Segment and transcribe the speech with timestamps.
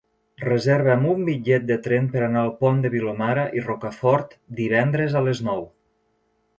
[0.43, 5.27] Reserva'm un bitllet de tren per anar al Pont de Vilomara i Rocafort divendres a
[5.31, 5.67] les nou.